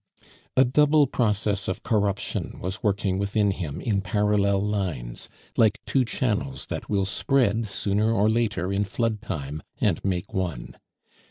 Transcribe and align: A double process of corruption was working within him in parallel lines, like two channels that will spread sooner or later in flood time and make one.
A 0.57 0.65
double 0.65 1.05
process 1.05 1.67
of 1.67 1.83
corruption 1.83 2.57
was 2.59 2.81
working 2.81 3.19
within 3.19 3.51
him 3.51 3.79
in 3.79 4.01
parallel 4.01 4.59
lines, 4.63 5.29
like 5.57 5.79
two 5.85 6.03
channels 6.05 6.65
that 6.71 6.89
will 6.89 7.05
spread 7.05 7.67
sooner 7.67 8.11
or 8.11 8.27
later 8.27 8.73
in 8.73 8.83
flood 8.83 9.21
time 9.21 9.61
and 9.79 10.03
make 10.03 10.33
one. 10.33 10.75